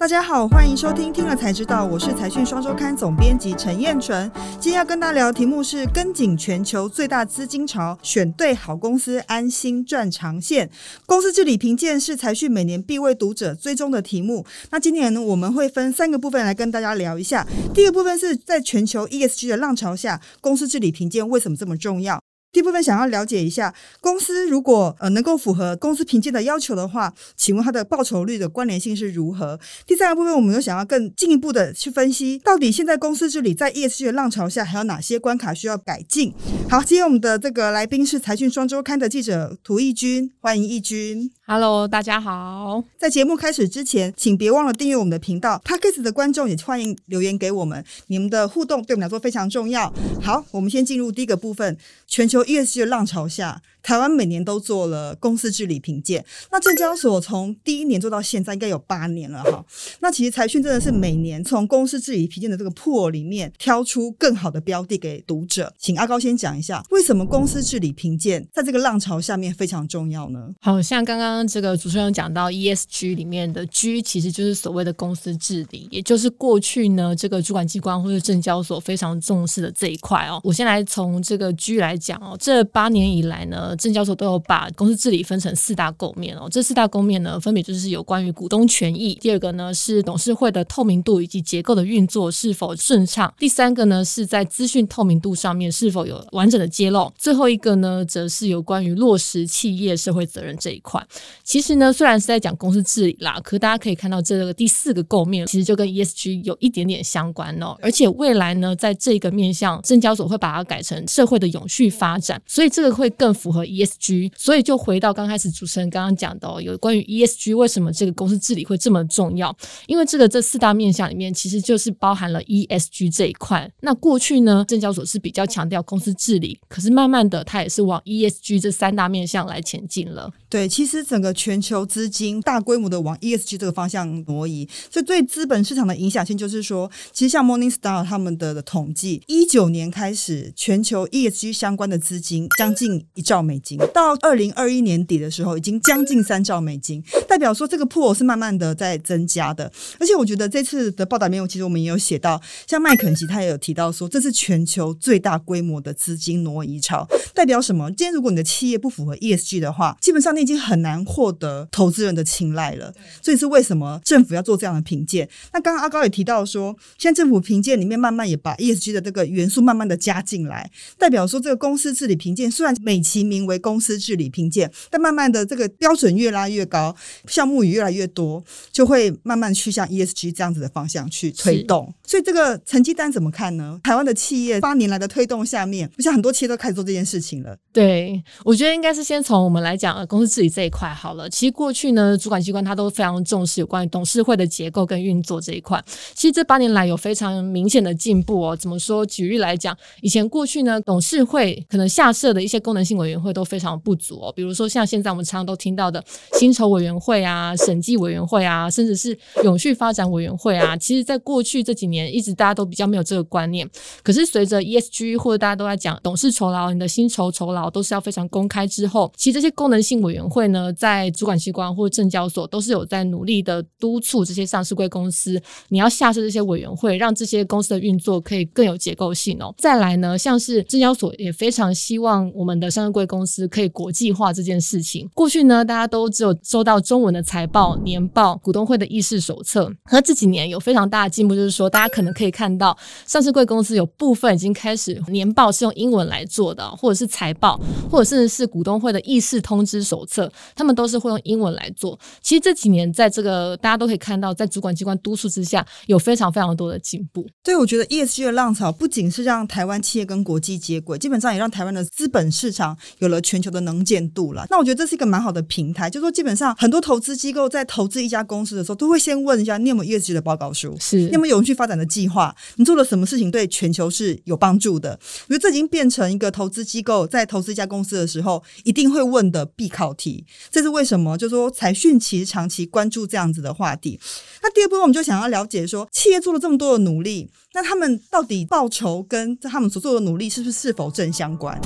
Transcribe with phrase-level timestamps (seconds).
[0.00, 4.30] 大家好，欢迎收听听了才知道，我是财讯双周刊总编辑陈彦纯。
[4.60, 10.70] 今天要跟大家聊的题目是跟紧全球最大资金潮，选对好公司，安心赚长线。
[11.04, 14.46] 公司治理评鉴是财讯每年必为读者追踪的题目。
[14.70, 17.44] 那今年呢，我们会分三个部分来跟大家聊一下。
[17.74, 22.22] 第一个部分是在全球 ESG 的浪潮下，公司治理评鉴为什么这么重要？
[22.50, 29.60] 第一部分想要了解一下，公司如果呃能够符合公司评鉴的要求的话，请问它的报酬率的关联性是如何？
[29.86, 36.32] 第三个部分，我们又想要更进一步的去分析，到底现在公司治理在 ESG 的浪潮下，还有哪些关卡需要改进？
[36.70, 41.30] 好，今天我们的这个来宾是财讯双周刊的记者涂奕君，欢迎奕君。
[41.50, 42.84] Hello，大家好。
[42.98, 45.58] 在节目开始之前，请别忘了订阅我们的频道。
[45.64, 49.90] Podcast 的观众也欢迎留言给我们，你们的互动对我们来说非常重要。
[50.20, 51.74] 好，我们先进入第一个部分。
[52.06, 56.22] 全球 ESG 的浪潮下，台湾每年都做了公司治理评鉴。
[56.52, 59.64] 那证交所从第一年做到现在，应该有八年了哈。
[60.00, 65.72] 那其实财讯真的是每年从公司治理评鉴的这个 pool 里面挑出更好的标的给读者。
[65.78, 70.50] 请阿高先讲一下，为什么公司治理评鉴在这个浪潮下面非常重要呢？
[70.60, 71.38] 好像刚刚。
[71.48, 80.40] 这个主持人讲到 ESG 里面的 G，其实就是所谓的公司治理，也就是过去呢这个主管机关或者证交所非常重视的这一块哦。
[80.44, 86.48] 我先来从这个 G 来讲哦，这八年以来呢，证交所都有把公司治理分成四大构面哦。
[86.50, 101.02] 这四大构面呢，分别就是有关于股东权益，第二个呢是董事会的透明度以及结构的运作是否顺畅，第三个呢是在资讯透明度上面是否有完整的揭露，最后一个呢则是有关于落实企业社会责任这一块。
[101.44, 107.76] 其实呢，虽然是在讲公司治理啦，可大家可以看到这个第四个构面，其实就跟 ESG 有一点点相关哦。
[107.80, 114.32] 而且未来呢，在这个面向，证交所会把它改成社会的永续发展，所以这个会更符合 ESG。
[114.36, 119.56] 所以就回到刚开始主持人刚刚讲的哦，有关于 ESG 为什么这个公司治理会这么重要？
[119.86, 123.70] 因为这个这四大面向里面，其实就是包含了 ESG 这一块。
[123.80, 130.30] 那过去呢，证交所是比较强调公司治理，可是慢慢的，它也是往 ESG 这三大面向来前进了。
[130.50, 131.28] 对，其实整个。
[131.38, 149.70] 全球资金大规模的往 ESG 这个方向挪移，所以对资本市场的影响性就是说，其实像 Morningstar 他们的统计，一九年开始，全球 ESG 相关的资金将近一兆美金，到二零二一年底的时候，已经将近三兆美金，代表说这个 pool 是慢慢的在增加的。
[150.00, 157.88] 而且我觉得这次的报道里面，其实我们也有写到，像麦肯锡他也有提到说，这是全球最大规模的资金挪移潮，代表什么？
[157.90, 161.04] 今天如果你的企业不符合 ESG 的话，基本上你已经很难。
[161.04, 165.28] 获得投资人的青睐了，所以是为什么政府要做这样的评鉴？
[165.52, 176.94] 那刚刚阿高也提到说，现在政府评鉴里面慢慢也把 ESG 的这个元素慢慢的加进来，代表说这个公司治理评鉴虽然美其名为公司治理评鉴，但慢慢的这个标准越拉越高，
[177.26, 181.92] 项目也越来越多，就会慢慢去向 ESG 这样子的方向去推动。
[182.04, 183.80] 所以这个成绩单怎么看呢？
[183.82, 187.56] 台湾的企业八年来的推动下面，我想很多企业都开始做这件事情了。
[187.72, 190.88] 对，我觉得应该是先从我们来讲公司治理这一块。
[190.92, 195.82] 好了，其实过去呢，主管机关他都非常重视有关于董事会的结构跟运作这一块。
[196.14, 198.54] 其实这八年来有非常明显的进步哦。
[198.54, 199.04] 怎么说？
[199.06, 204.32] 举例来讲，以前过去呢，董事会可能下设的一些功能性委员会都非常不足哦。
[204.36, 206.04] 比如说像现在我们常常都听到的
[206.38, 210.76] 薪酬委员会啊、审计委员会啊，甚至是永续发展委员会啊。
[210.76, 213.68] 其实，在过去这几年，一直大家都比较没有这个观念。
[214.02, 229.54] 可是随着 ESG 或者大家都在讲董事酬劳、你的薪酬酬劳都是要非常公开之后，其实这些功能性委员员会呢，在主管机关或证交所都是有在努力的督促这些上市贵公司，你要下设这些委员会，让这些公司的运作可以更有结构性哦。
[229.56, 235.08] 再来呢，像是证交所也非常希望我们的上市贵公司可以国际化这件事情。
[235.14, 251.98] 过去呢，大家都只有收到中文的财报、年报、股东会的议事手册，和这几年有非常大的进步，就是说大家可能可以看到上市贵公司有部分已经开始年报是用英文来做的，或者是财报，或者甚至是股东会的议事通知手册，他们都是会用英文来做。
[252.20, 257.26] 其实这几年在这个大家都可以看到，在主管机关督促之下，有非常非常多的进步。
[257.44, 264.46] 对，我觉得 ESG 的浪潮不仅是让台湾企业跟国际接轨，基本上也让台湾的资本市场有了全球的能见度了。
[264.50, 274.98] 那我觉得这是一个蛮好的平台，就是说基本上很多投资机构在投资一家公司的时候，都会先问一下你有没有 ESG 的报告书，是你有没有永续发展的计划，你做了什么事情对全球是有帮助的。
[275.28, 280.24] 我觉得这已经变成一个投资机构在投资一家公司的时候一定会问的必考题。
[280.50, 281.18] 这是为什么？
[281.18, 284.00] 就说财讯其实长期关注这样子的话题。
[284.42, 291.60] 那第二部分我们就想要了解说，企业做了这么多的努力，那他们到底报酬跟他们所做的努力是不是是否正相关？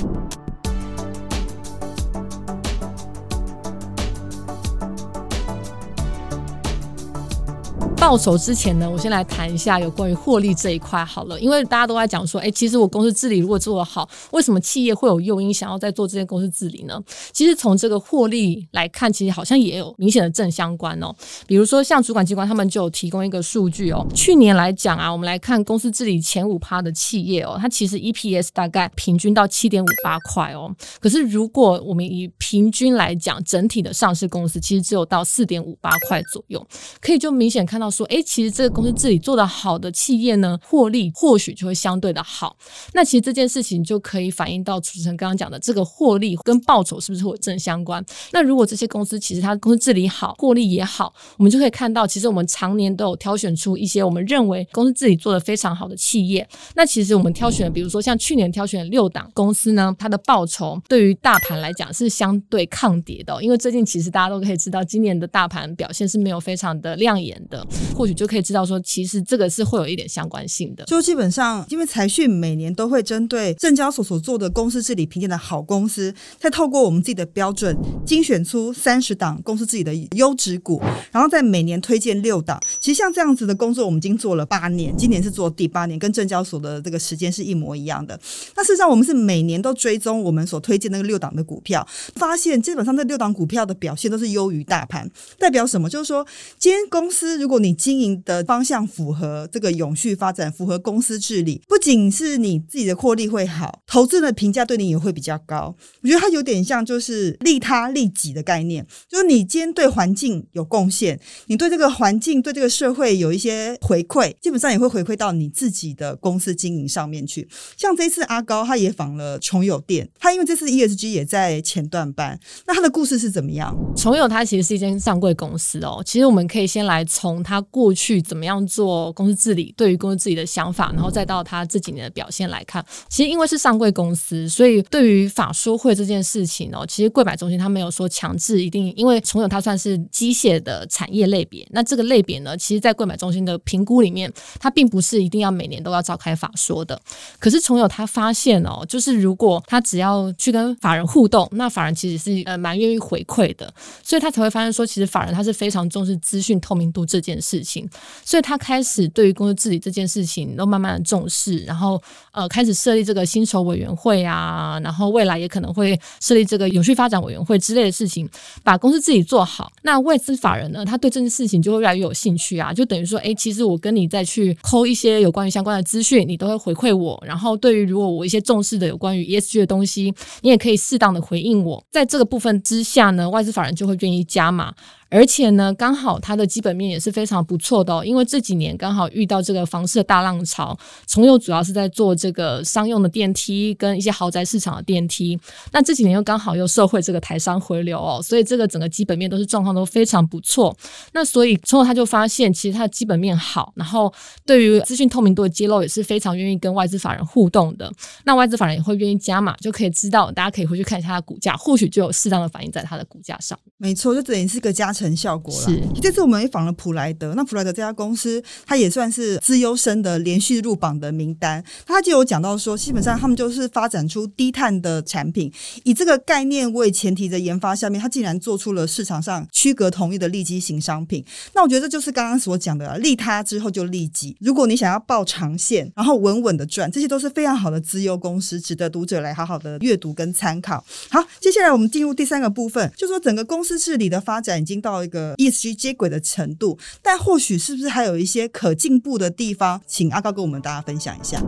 [8.03, 17.01] 报酬之前呢，我先来谈一下有关于获利这一块好了，因为大家都在讲说，哎，其实我公司治理如果做得好，为什么企业会有诱因想要再做这件公司治理呢？
[17.31, 21.15] 其实从这个获利来看，其实好像也有明显的正相关哦。
[21.47, 30.69] 比如说像主管机关他们就有提供一个数据哦，去年来讲啊，我们来看公司治理前五趴的企业哦，它其实 EPS 大概平均到七点五八块哦。
[30.99, 36.67] 可是如果我们以平均来讲，整体的上市公司其实只有到四点五八块左右，
[36.99, 37.92] 可以就明显看到。
[37.93, 42.55] 说，哎，其实这个公司治理做得好的企业呢，获利或许就会相对的好。
[42.93, 48.03] 那其实这件事情就可以反映到主持人刚刚讲的这个获利跟报酬是不是会正相关？
[48.31, 56.47] 那如果这些公司其实它公司治理好，获利也好，我们就可以看到，其实我们常年都有挑选出一些我们认为公司治理做得非常好的企业。
[56.75, 67.65] 那其实我们挑选，比如说像去年挑选六档公司呢，它的报酬对于大盘来讲是相对抗跌的，因为最近其实大家都可以知道，今年的大盘表现是没有非常的亮眼的。
[67.95, 70.83] 或许就可以知道说，其实这个是会有一点相关性的。
[70.85, 80.81] 就基本上，因为财讯每年都会针对证交所所做的公司治理评鉴的好公司，再透过我们自己的标准精选出三十档公司自己的优质股，
[81.11, 82.61] 然后再每年推荐六档。
[82.79, 88.19] 其实像这样子的工作，我们已经做了八年，今年是做第八年，跟证交所的这个时间是一模一样的。
[88.55, 91.85] 那事实上，我们是每年都追踪我们所推荐那个六档的股票，
[92.15, 95.09] 发现基本上这六档股票的表现都是优于大盘。
[95.37, 95.89] 代表什么？
[95.89, 96.25] 就是说，
[96.57, 105.75] 今天公司如果你经营的方向符合这个永续发展，符合公司治理，不仅是你自己的获利会好，投资的评价对你也会比较高。
[106.01, 117.47] 我觉得它有点像就是利他利己的概念，就是你今天对环境有贡献，你对这个环境对这个社会有一些回馈，基本上也会回馈到你自己的公司经营上面去。
[117.77, 123.77] 像这次阿高他也访了崇友店，他因为这次 ESG 也在前段班，那他的故事是怎么样？
[123.95, 132.83] 崇友他其实是一间上柜公司哦，其实我们可以先来从它他过去怎么样做公司治理，对于公司治理的想法，然后再到他这几年的表现来看。
[133.09, 146.99] 其实因为是上柜公司，所以对于法说会这件事情哦，其实柜买中心他没有说强制一定，因为崇友它算是机械的产业类别，那这个类别呢，其实在柜买中心的评估里面，它并不是一定要每年都要召开法说的。
[147.39, 153.71] 可是崇友他发现哦，就是如果他只要去跟法人互动，那法人其实是呃蛮愿意回馈的，
[154.03, 157.87] 所以他才会发现说，其实法人他是非常重视资讯透明度这件事情。
[158.23, 162.01] 所以他开始对于公司治理这件事情都慢慢的重视，然后
[162.31, 168.27] 呃开始设立这个薪酬委员会啊，然后未来也可能会设立这个永续发展委员会之类的事情，
[168.63, 169.71] 把公司自己做好。
[169.81, 177.21] 那外资法人呢，他对这件事情就会越来越有兴趣啊，就等于说，哎，其实我跟你再去抠一些有关于相关的资讯，你都会回馈我。
[177.25, 181.83] 然后对于如果我一些重视的有关于 ESG 的东西，你也可以适当的回应我。
[181.91, 184.73] 在这个部分之下呢，外资法人就会愿意加码。
[185.13, 190.75] 而且呢，刚好它的基本面也是非常不错的哦，因为这几年刚好遇到这个房市的大浪潮，
[191.05, 195.39] 崇友主要是在做这个商用的电梯跟一些豪宅市场的电梯，
[195.71, 200.75] 那这几年又刚好又受惠这个台商回流哦，所以这个整个基本面都是状况都非常不错。
[201.11, 204.11] 那所以崇友他就发现，其实它的基本面好，然后
[204.47, 207.91] 对于资讯透明度的揭露也是非常愿意跟外资法人互动的。
[208.25, 213.55] 那外资法人也会愿意加码，就可以知道，大家可以回去看一下它的股价，或许就有适当的反映在它的股价上。
[213.77, 215.02] 没错，就等于是个加成。
[215.03, 215.69] 成效果了。
[216.01, 221.61] 这次我们也访了普莱德，那普莱德这家公司，它也算是资优生的连续入榜的名单。
[221.85, 225.51] 他就有讲到说，基本上他们就是发展出低碳的产品，
[225.83, 231.25] 以这个概念为前提的研发下面，他竟然做出了市场上区隔同一的利基型商品。
[231.53, 234.37] 那我觉得这就是刚刚所讲的，利他之后就利己。
[234.39, 240.81] 如果你想要抱长线，然后稳稳的赚，这些都是非常好的资优公司，值得读者来好好的阅读跟参考。
[241.09, 244.92] 好，接下来我们进入第三个部分，就说整个公司治理的发展已经到。
[244.93, 249.81] 到一个 ESG 接轨的程度，但或许是不是还有一些可进步的地方？
[249.87, 251.41] 请阿高跟我们大家分享一下。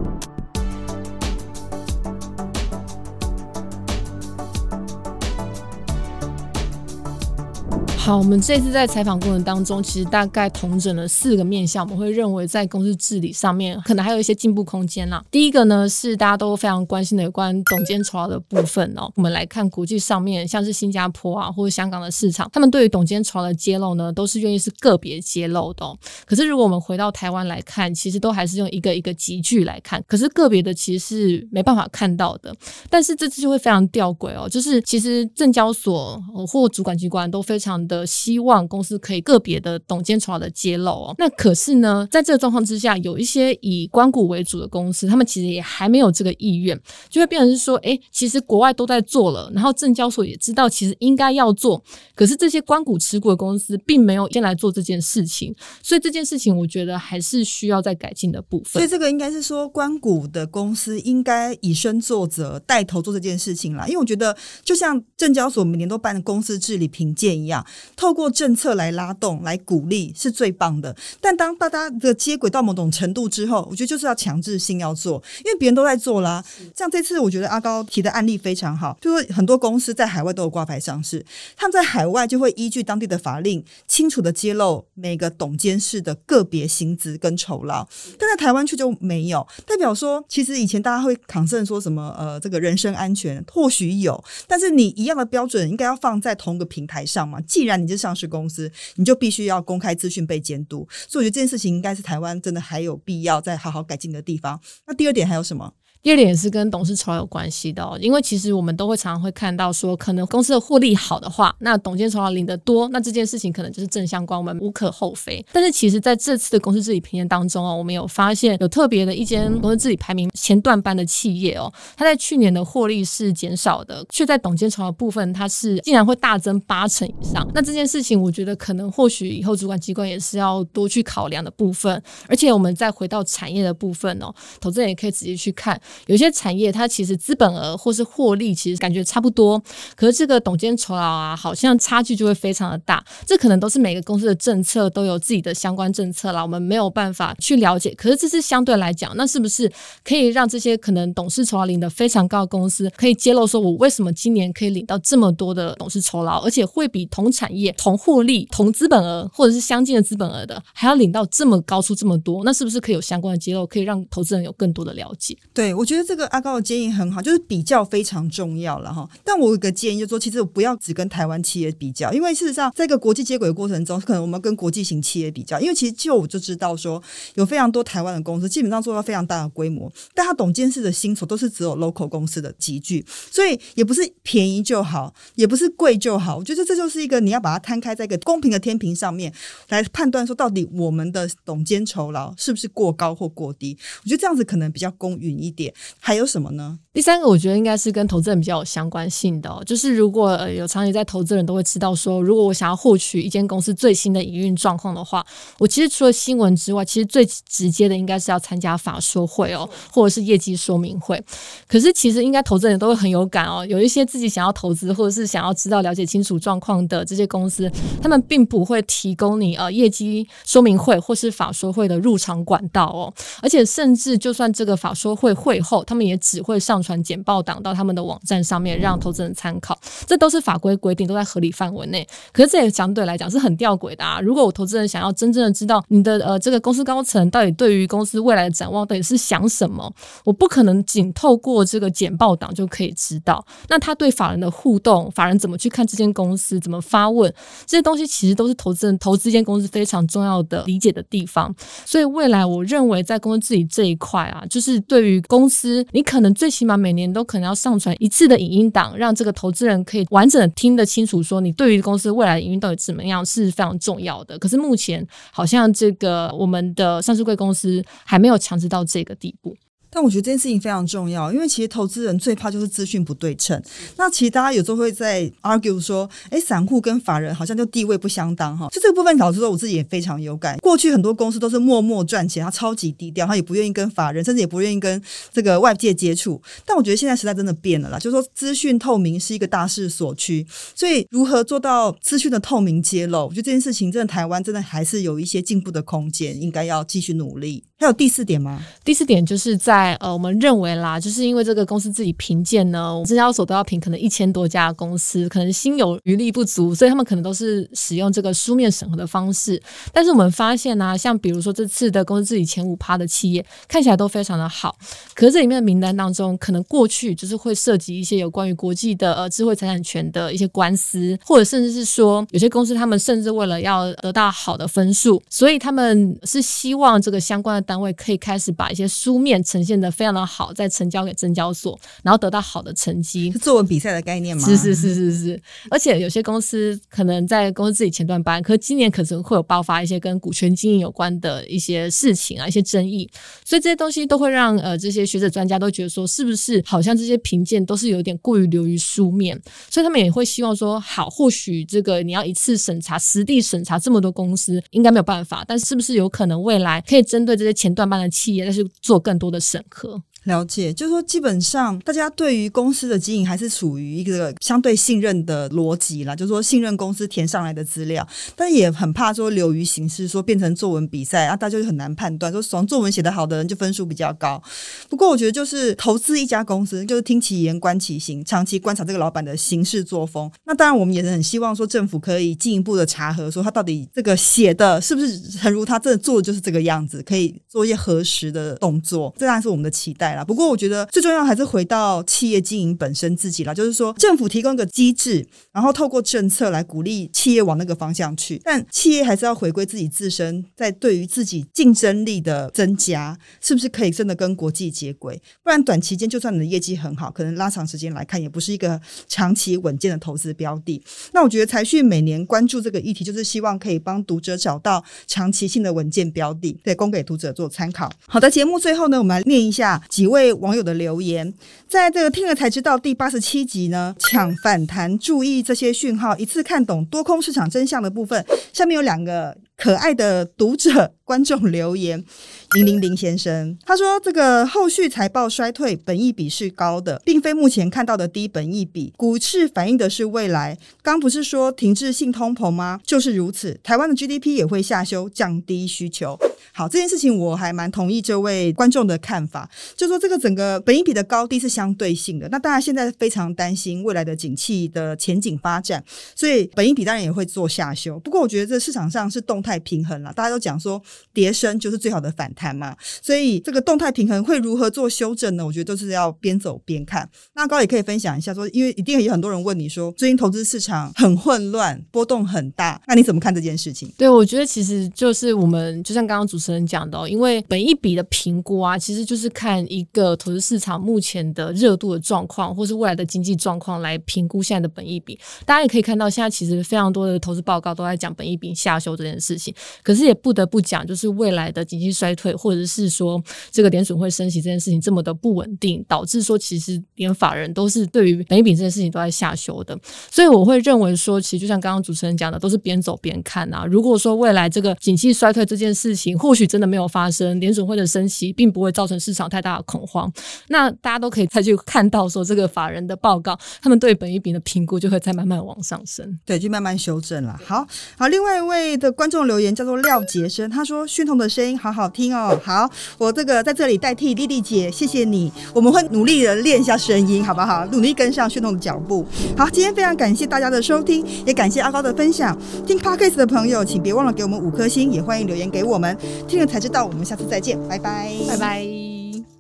[8.06, 15.26] 好，我们这次在采访过程当中，其实大概统整了四个面向，我们会认为在公司治理上面可能还有一些进步空间啦。
[15.32, 19.12] 第一个呢是大家都非常关心的有关董监酬劳的部分哦。
[19.16, 25.98] 我们来看国际上面，像是新加坡啊或者香港的市场，他们对于董监酬劳的揭露呢，都是愿意是个别揭露的哦。
[26.28, 32.56] 可是如果我们回到台湾来看，其实都还是用一个一个集聚来看，可是个别的其实是没办法看到的。
[32.88, 37.95] 但是这次就会非常吊诡哦，就是其实证交所或主管机关都非常的。
[37.96, 41.16] 的希望公司可以个别的董监酬劳的揭露哦。
[41.18, 51.82] 那可是呢，在这个状况之下，有一些以关谷为主的公司，他们其实也还没有这个意愿，就会变成是说，哎，其实国外都在做了，然后证交所也知道其实应该要做，
[52.16, 58.74] 可是这些关谷持股的公司并没有先来做这件事情，所以这件事情我觉得还是需要再改进的部分。
[58.74, 63.86] 所以这个应该是说，关谷的公司应该以身作则，带头做这件事情啦。
[63.88, 70.96] 因为我觉得，就像证交所每年都办的公司治理评鉴一样，透过政策来拉动、来鼓励是最棒的。
[71.20, 76.44] 但当大家的接轨到某种程度之后，我觉得就是要强制性要做，因为别人都在做啦。
[76.75, 81.25] 像这次我觉得阿高提的案例非常好，就是很多公司在海外都有挂牌上市，
[81.56, 87.88] 他们在海外就会依据当地的法令，清楚的揭露每个董监事的个别薪资跟酬劳，
[88.18, 89.46] 但在台湾却就没有。
[89.65, 97.39] 代表说，其实以前大家会 concern 说什么呃，这个人身安全或许有，但是你一样的标准应该要放在同一个平台上嘛。
[97.42, 100.88] 既然你是上市公司，你就必须要公开资讯被监督。
[101.08, 104.60] 所以我觉得这件事情应该是台湾真的还有必要再好好改进的地方。
[104.88, 105.74] 那第二点还有什么？
[106.06, 115.44] 第二点也是跟董事酬有关系的哦，因为其实我们都会常常会看到说，可能公司的获利好的话，那董监酬劳领得多，那这件事情可能就是正相关，我们无可厚非。
[115.52, 127.50] 但是其实在这次的公司治理评鉴当中哦，我们有发现有特别的一间公司治理排名前段班的企业哦，它在去年的获利是减少的，却在董监酬劳部分它是竟然会大增八成以上。
[127.56, 132.00] 那这件事情我觉得可能或许以后主管机关也是要多去考量的部分。
[132.28, 134.32] 而且我们再回到产业的部分哦，
[134.62, 135.82] 投资人也可以直接去看。
[136.08, 139.62] 有些产业它其实资本额或是获利其实感觉差不多，
[139.96, 143.04] 可是这个董监酬劳啊，好像差距就会非常的大。
[143.25, 147.94] 这可能都是每个公司的政策都有自己的相关政策啦，我们没有办法去了解。
[147.96, 149.72] 可是这是相对来讲，那是不是
[150.04, 162.44] 可以让这些可能董事酬劳领的非常高的公司，可以揭露说我为什么今年可以领到这么多的董事酬劳，而且会比同产业、同获利、同资本额或者是相近的资本额的还要领到这么高出这么多？
[162.44, 165.38] 那是不是可以有相关的揭露，可以让投资人有更多的了解？
[165.54, 166.25] 对，我觉得这个。
[166.36, 169.08] 阿高的建议很好，就是比较非常重要了哈。
[169.24, 175.60] 但我有个建议，就说，其实我不要只跟台湾企业比较，因为事实上，在一个国际接轨的过程中，可能我们跟国际型企业比较。
[175.60, 177.01] 因为其实就我就知道说，
[177.36, 186.38] 有非常多台湾的公司，基本上做到非常大的规模，但他董监事的薪酬都是只有 local 公司的集聚，所以也不是便宜就好，也不是贵就好。
[186.38, 189.32] 我觉得这就是一个你要把它摊开在一个公平的天平上面
[189.70, 193.77] 来判断，说到底我们的董监酬劳是不是过高或过低？
[194.03, 195.64] 我觉得这样子可能比较公允一点。
[196.00, 196.79] 还有什么呢？
[196.93, 205.25] 第三个，我觉得应该是跟投资人比较有相关性的，就是如果有长期在投资人都会知道说，如果我想要获取一间公司最新的营运状况的话，
[205.60, 211.22] 我其实除了新闻之外，其实最直接的应该是要参加法说会哦，或者是业绩说明会。
[211.67, 217.69] 可是其实应该投资人都会很有感哦，有一些自己想要投资或者是想要知道了解清楚状况的这些公司，
[218.01, 229.78] 他们并不会提供你呃业绩说明会或是法说会的入场管道哦，而且甚至就算这个法说会会后，他们也只会上传简报档到他们的网站上面，让投资人参考。
[230.06, 232.08] 这都是法规规定，都在合理范围内。
[232.32, 234.20] 可是这也相对来讲是很吊诡的啊！
[234.20, 239.92] 如果我投资人想要真正的知道你的呃这个公司高层到底对于公司未来的展望到底是想什么，
[240.24, 243.46] 我不可能仅透过这个简报档就可以知道。
[243.70, 247.34] 那他对法人的互动，法人怎么去看这间公司，怎么发问，
[247.66, 251.54] 这些东西其实都是投资人投资一间公司非常重要的理解的地方。
[251.86, 264.40] 所以未来我认为在公司治理这一块啊，就是对于公公司，你可能最起码每年都可能要上传一次的影音档，让这个投资人可以完整的听得清楚，说你对于公司未来的营运到底怎么样是非常重要的。
[264.40, 269.56] 可是目前好像这个我们的上市贵公司还没有强制到这个地步。
[269.96, 273.60] 但我觉得这件事情非常重要，因为其实投资人最怕就是资讯不对称。
[273.96, 278.68] 那其实大家有时候会在 argue 说，哎，散户跟法人好像就地位不相当哈。
[278.74, 280.58] 就这个部分，导致说，我自己也非常有感。
[280.58, 286.42] 过去很多公司都是默默赚钱，他超级低调，他也不愿意跟法人，甚至也不愿意跟这个外界接触。
[286.66, 290.46] 但我觉得现在时代真的变了啦，就是说资讯透明是一个大势所趋。
[290.75, 297.64] 所以如何做到资讯的透明揭露，我觉得这件事情真的台湾真的还是有一些进步的空间，应该要继续努力。
[297.77, 298.58] 还有第四点吗？
[298.86, 309.62] 第四点就是在呃，我们认为啦，就是因为这个公司自己评鉴呢，证交所都要评可能一千多家公司，可能心有余力不足，所以他们可能都是使用这个书面审核的方式。
[309.91, 314.77] 但是我们发现呢、像比如说这次的公司自己前五趴的企业，看起来都非常的好，
[315.13, 327.64] 可是这里面的名单当中，可能过去就是会涉及一些有关于国际的呃智慧财产权的一些官司，或者甚至是说有些公司他们甚至为了要得到好的分数，所以他们是希望这个相关的。
[327.65, 333.31] 单位可以开始把一些书面呈现的非常的好，再呈交给证交所，然后得到好的成绩。
[333.31, 334.48] 是作文比赛的概念吗？
[334.48, 335.41] 是是是是是。
[335.69, 343.10] 而且有些公司可能在公司自己前段班，可今年可能会有爆发一些跟股权经营有关的一些事情啊，一些争议，
[343.43, 360.04] 所以这些东西都会让呃这些学者专家都觉得说，是不是好像这些评鉴都是有点过于流于书面，所以他们也会希望说，好，或许这个你要一次审查实地审查这么多公司，应该没有办法，但是是不是有可能未来可以针对这些前段班的企业，但是做更多的审核？
[360.25, 368.05] 了解，就是说，基本上大家对于公司的经营还是处于一个相对信任的逻辑啦，就是说信任公司填上来的资料，
[368.36, 374.41] 但也很怕说流于形式，说变成作文比赛啊，大家就很难判断，说从作文写得好的人就分数比较高。
[374.89, 380.32] 不过我觉得就是投资一家公司，就是听其言观其行，长期观察这个老板的行事作风。
[380.46, 390.14] 那当然，我们也是很希望说政府可以进一步的查核，说他到底这个写的是不是诚如他真的做的就是这个样子，可以做一些核实的动作，这当然是我们的期待。
[390.24, 405.22] 不过，我觉得最重要还是回到企业经营本身自己了，就是说政府提供一个机制，然后透过政策来鼓励企业往那个方向去，但企业还是要回归自己自身，在对于自己竞争力的增加，是不是可以真的跟国际接轨？
[405.43, 410.81] 不然短期间就算你的业绩很好，可能拉长时间来看，也不是一个长期稳健的投资标的。
[411.13, 417.91] 那我觉得财讯每年关注这个议题，就是希望可以帮读者找到长期性的稳健标的，对，供给读者做参考。
[418.07, 420.36] 好的，节目最后呢，我们来念一下几一位。
[420.36, 421.34] 网友的留言，
[421.68, 428.24] 在这个听了才知道第八十七集呢，抢反弹，注意这些讯号，一次看懂多空市场真相的部分。
[428.54, 432.04] 下面有两个可爱的读者观众留言。
[432.52, 438.94] 零零零先生他说：“这个后续财报衰退，本益比是高的，并非目前看到的低本益比。
[438.96, 440.58] 股市反映的是未来。
[440.82, 442.80] 刚不是说停滞性通膨吗？
[442.86, 443.60] 就是如此。
[443.64, 446.18] 台湾的 GDP 也会下修，降低需求。
[446.56, 452.30] 好，这件事情我还蛮同意这位观众的看法，就说这个整个本益比的高低是相对性的。
[452.30, 455.84] 那大家现在非常担心未来的景气的前景发展，
[456.16, 458.00] 所以本益比当然也会做下修。
[458.00, 460.82] 不过我觉得这市场上是动态平衡了，大家都讲说
[461.14, 465.46] 跌升就是最好的反弹。”嘛，所以这个动态平衡会如何做修正呢？
[465.46, 467.10] 我觉得都是要边走边看。
[467.34, 473.92] 那高也可以分享一下，说因为一定有很多人问你说，最近投资市场很混乱，波动很大，那你怎么看这件事情？
[473.98, 485.19] 对，我觉得其实就是我们就像刚刚主持持人讲的，因为本一笔的评估啊，其实就是看一个投资市场目前的热度的状况，或是未来的经济状况来评估现在的本一笔。
[485.46, 492.36] 大家也可以看到，现在其实非常多的投资报告都在讲本一笔下修这件事情，可是也不得不讲，就是未来的经济衰退。
[492.36, 493.19] 或者是说，
[493.50, 499.76] 这个联准会升息这件事情这么的不稳定，导致说其实连法人都是对于本一笔这件事情都在下修的。
[500.12, 503.65] 所以我会认为说，其实就像刚刚主持人讲的，都是边走边看啊。
[503.65, 510.12] 如果说未来这个景气衰退这件事情或或许真的没有发生，联准会的升息并不会造成市场太大的恐慌，
[510.50, 517.39] 那大家都可以再去看到说这个法人的报告，他们对本一比的评估就会再慢慢往上升，对，就慢慢修正了。
[517.45, 517.65] 好
[517.98, 525.32] 好，另外一位的观众留言叫做廖杰生，他说：“讯彤的声音好好听哦。”好，我这个在这里代替丽丽姐，谢谢你。
[525.54, 527.65] 我们会努力的练一下声音，好不好？
[527.67, 529.06] 努力跟上讯彤的脚步。
[529.38, 532.38] 好，今天非常感谢大家的收听，也感谢阿高的分享。
[532.67, 535.98] 听 Podcast 的朋友，请别忘了给我们五颗星，也欢迎留言给我们。
[536.28, 539.35] 听了才知道，我们下次再见，拜拜，拜拜。